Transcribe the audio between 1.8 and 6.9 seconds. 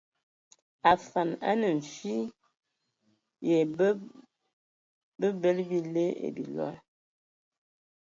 fyƐ ya ebələ bile ai bilɔg.